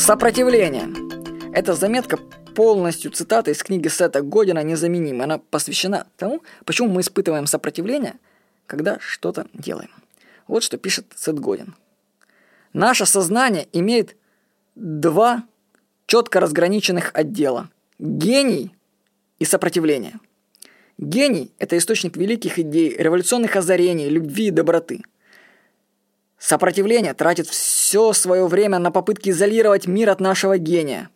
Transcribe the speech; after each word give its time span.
Сопротивление. 0.00 0.88
Эта 1.52 1.74
заметка 1.74 2.16
полностью 2.54 3.10
цитата 3.10 3.50
из 3.50 3.62
книги 3.62 3.88
Сета 3.88 4.22
Година 4.22 4.62
незаменима. 4.62 5.24
Она 5.24 5.36
посвящена 5.36 6.06
тому, 6.16 6.40
почему 6.64 6.88
мы 6.88 7.02
испытываем 7.02 7.46
сопротивление, 7.46 8.14
когда 8.66 8.98
что-то 8.98 9.46
делаем. 9.52 9.90
Вот 10.48 10.62
что 10.62 10.78
пишет 10.78 11.04
Сет 11.14 11.38
Годин. 11.38 11.76
Наше 12.72 13.04
сознание 13.04 13.68
имеет 13.74 14.16
два 14.74 15.44
четко 16.06 16.40
разграниченных 16.40 17.10
отдела– 17.12 17.68
гений 17.98 18.74
и 19.38 19.44
сопротивление. 19.44 20.14
Гений– 20.96 21.52
это 21.58 21.76
источник 21.76 22.16
великих 22.16 22.58
идей, 22.58 22.96
революционных 22.96 23.54
озарений, 23.54 24.08
любви 24.08 24.46
и 24.46 24.50
доброты. 24.50 25.02
Сопротивление 26.40 27.12
тратит 27.12 27.48
все 27.48 28.14
свое 28.14 28.46
время 28.46 28.78
на 28.78 28.90
попытки 28.90 29.28
изолировать 29.28 29.86
мир 29.86 30.08
от 30.08 30.20
нашего 30.20 30.56
гения. 30.56 31.10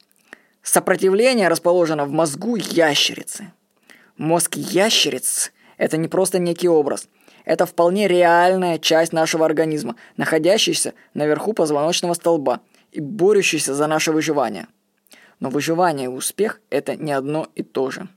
Сопротивление 0.62 1.48
расположено 1.48 2.04
в 2.04 2.10
мозгу 2.10 2.56
ящерицы. 2.56 3.50
Мозг 4.18 4.56
ящериц– 4.56 5.50
это 5.78 5.96
не 5.96 6.08
просто 6.08 6.38
некий 6.38 6.68
образ. 6.68 7.08
Это 7.46 7.64
вполне 7.64 8.06
реальная 8.06 8.78
часть 8.78 9.14
нашего 9.14 9.46
организма, 9.46 9.96
находящаяся 10.18 10.92
наверху 11.14 11.54
позвоночного 11.54 12.12
столба 12.12 12.60
и 12.92 13.00
борющаяся 13.00 13.74
за 13.74 13.86
наше 13.86 14.12
выживание. 14.12 14.66
Но 15.40 15.48
выживание 15.48 16.04
и 16.04 16.08
успех– 16.08 16.60
это 16.68 16.96
не 16.96 17.12
одно 17.12 17.48
и 17.54 17.62
то 17.62 17.90
же. 17.90 18.08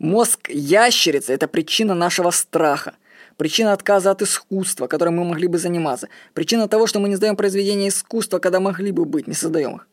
Мозг 0.00 0.50
ящерицы– 0.50 1.32
это 1.34 1.46
причина 1.46 1.94
нашего 1.94 2.32
страха, 2.32 2.96
причина 3.36 3.72
отказа 3.72 4.10
от 4.10 4.22
искусства, 4.22 4.86
которым 4.86 5.16
мы 5.16 5.24
могли 5.24 5.48
бы 5.48 5.58
заниматься, 5.58 6.08
причина 6.34 6.68
того, 6.68 6.86
что 6.86 7.00
мы 7.00 7.08
не 7.08 7.16
сдаем 7.16 7.36
произведения 7.36 7.88
искусства, 7.88 8.38
когда 8.38 8.60
могли 8.60 8.92
бы 8.92 9.04
быть, 9.04 9.26
не 9.26 9.34
создаем 9.34 9.76
их. 9.76 9.88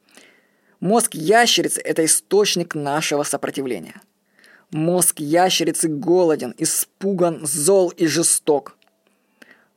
Мозг 0.80 1.14
ящерицы– 1.14 1.82
это 1.84 2.04
источник 2.04 2.76
нашего 2.76 3.24
сопротивления. 3.24 4.02
Мозг 4.72 5.20
ящерицы 5.20 5.88
голоден, 5.88 6.54
испуган, 6.58 7.46
зол 7.46 7.90
и 7.90 8.08
жесток. 8.08 8.76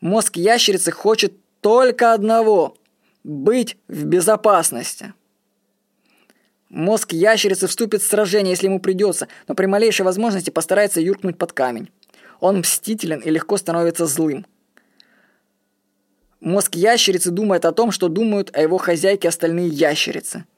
Мозг 0.00 0.36
ящерицы 0.36 0.90
хочет 0.90 1.32
только 1.60 2.12
одного– 2.12 2.76
быть 3.24 3.76
в 3.88 4.04
безопасности. 4.04 5.12
Мозг 6.68 7.12
ящерицы 7.12 7.66
вступит 7.66 8.02
в 8.02 8.08
сражение, 8.08 8.50
если 8.50 8.66
ему 8.66 8.80
придется, 8.80 9.28
но 9.48 9.54
при 9.54 9.66
малейшей 9.66 10.04
возможности 10.04 10.50
постарается 10.50 11.00
юркнуть 11.00 11.38
под 11.38 11.52
камень. 11.52 11.90
Он 12.40 12.58
мстителен 12.58 13.20
и 13.20 13.30
легко 13.30 13.56
становится 13.56 14.06
злым. 14.06 14.46
Мозг 16.40 16.74
ящерицы 16.74 17.30
думает 17.30 17.64
о 17.64 17.72
том, 17.72 17.90
что 17.90 18.08
думают 18.08 18.54
о 18.56 18.60
его 18.60 18.78
хозяйке 18.78 19.28
остальные 19.28 19.68
ящерицы– 19.68 20.44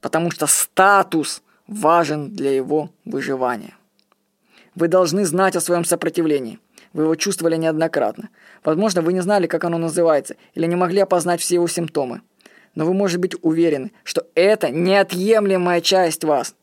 потому 0.00 0.30
что 0.30 0.46
статус 0.46 1.42
важен 1.66 2.30
для 2.30 2.54
его 2.54 2.90
выживания. 3.04 3.74
Вы 4.74 4.88
должны 4.88 5.24
знать 5.24 5.56
о 5.56 5.60
своем 5.60 5.84
сопротивлении. 5.84 6.58
Вы 6.92 7.04
его 7.04 7.14
чувствовали 7.14 7.56
неоднократно. 7.56 8.30
Возможно, 8.64 9.02
вы 9.02 9.12
не 9.12 9.20
знали, 9.20 9.46
как 9.46 9.64
оно 9.64 9.78
называется, 9.78 10.36
или 10.54 10.66
не 10.66 10.76
могли 10.76 11.00
опознать 11.00 11.40
все 11.40 11.56
его 11.56 11.68
симптомы. 11.68 12.22
Но 12.74 12.86
вы 12.86 12.94
можете 12.94 13.18
быть 13.18 13.34
уверены, 13.42 13.92
что 14.04 14.26
это 14.34 14.70
неотъемлемая 14.70 15.80
часть 15.80 16.24
вас. 16.24 16.54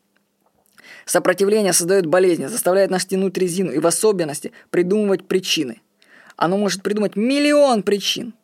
Сопротивление 1.08 1.72
создает 1.72 2.04
болезни, 2.04 2.44
заставляет 2.48 2.90
нас 2.90 3.06
тянуть 3.06 3.38
резину 3.38 3.72
и 3.72 3.78
в 3.78 3.86
особенности 3.86 4.52
придумывать 4.68 5.26
причины. 5.26 5.80
Оно 6.36 6.58
может 6.58 6.82
придумать 6.82 7.16
миллион 7.16 7.82
причин. 7.82 8.34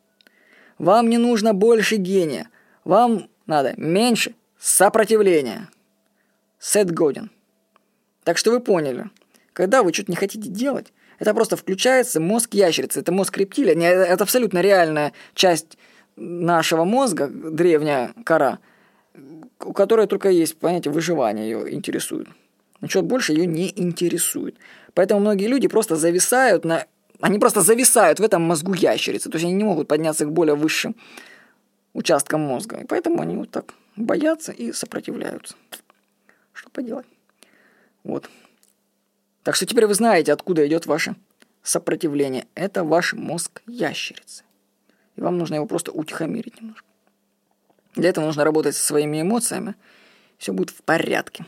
Вам 0.79 1.07
не 1.11 1.19
нужно 1.19 1.53
больше 1.53 1.97
гения. 1.97 2.49
Вам 2.83 3.29
надо 3.45 3.75
меньше 3.77 4.33
Сопротивление. 4.57 5.67
Сет 6.57 6.89
Годин. 6.89 7.29
Так 8.23 8.39
что 8.39 8.49
вы 8.49 8.59
поняли, 8.59 9.11
когда 9.53 9.83
вы 9.83 9.93
что-то 9.93 10.11
не 10.11 10.15
хотите 10.15 10.49
делать, 10.49 10.91
это 11.19 11.35
просто 11.35 11.57
включается 11.57 12.19
мозг 12.19 12.55
ящерицы, 12.55 13.01
это 13.01 13.11
мозг 13.11 13.37
рептилия, 13.37 13.75
это 13.79 14.23
абсолютно 14.23 14.61
реальная 14.61 15.13
часть 15.35 15.77
нашего 16.15 16.83
мозга, 16.83 17.27
древняя 17.27 18.15
кора, 18.23 18.57
у 19.59 19.71
которой 19.71 20.07
только 20.07 20.29
есть 20.29 20.57
понятие 20.57 20.91
выживания 20.91 21.43
ее 21.43 21.71
интересует. 21.71 22.27
Ничего 22.85 23.01
больше 23.01 23.33
ее 23.33 23.47
не 23.47 23.73
интересует. 23.75 24.57
Поэтому 24.93 25.19
многие 25.19 25.47
люди 25.47 25.67
просто 25.67 25.95
зависают 25.95 26.65
на... 26.65 26.85
Они 27.19 27.39
просто 27.39 27.61
зависают 27.61 28.19
в 28.19 28.23
этом 28.23 28.43
мозгу 28.43 28.75
ящерицы. 28.75 29.27
То 29.31 29.37
есть 29.37 29.45
они 29.45 29.55
не 29.55 29.63
могут 29.63 29.87
подняться 29.87 30.23
к 30.25 30.31
более 30.31 30.53
высшим 30.53 30.95
участкам 31.93 32.41
мозга. 32.41 32.77
И 32.77 32.85
поэтому 32.85 33.23
они 33.23 33.37
вот 33.37 33.49
так 33.49 33.73
боятся 33.95 34.51
и 34.51 34.71
сопротивляются. 34.71 35.55
Что 36.53 36.69
поделать? 36.69 37.07
Вот. 38.03 38.29
Так 39.41 39.55
что 39.55 39.65
теперь 39.65 39.87
вы 39.87 39.95
знаете, 39.95 40.31
откуда 40.31 40.67
идет 40.67 40.85
ваше 40.85 41.15
сопротивление. 41.63 42.45
Это 42.53 42.83
ваш 42.83 43.13
мозг 43.13 43.63
ящерицы. 43.65 44.43
И 45.15 45.21
вам 45.21 45.39
нужно 45.39 45.55
его 45.55 45.65
просто 45.65 45.91
утихомирить 45.91 46.61
немножко. 46.61 46.85
Для 47.95 48.09
этого 48.09 48.25
нужно 48.25 48.43
работать 48.43 48.75
со 48.75 48.85
своими 48.85 49.23
эмоциями. 49.23 49.73
Все 50.37 50.53
будет 50.53 50.69
в 50.69 50.83
порядке. 50.83 51.47